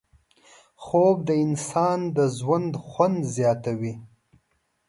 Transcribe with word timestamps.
خوب 0.83 1.17
د 1.29 1.31
انسان 1.45 1.99
د 2.15 2.17
ژوند 2.37 2.71
خوند 2.87 3.19
زیاتوي 3.35 3.93